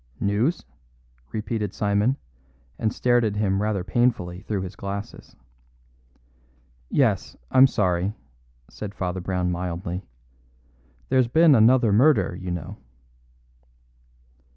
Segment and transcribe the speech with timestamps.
[0.19, 0.63] "News?"
[1.31, 2.17] repeated Simon,
[2.79, 5.35] and stared at him rather painfully through his glasses.
[6.89, 8.15] "Yes, I'm sorry,"
[8.67, 10.01] said Father Brown mildly.
[11.09, 12.77] "There's been another murder, you know."